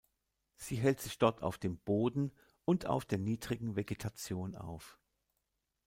[0.55, 2.31] Sie hält sich dort auf dem Boden
[2.65, 4.97] und auf der niedrigen Vegetation auf.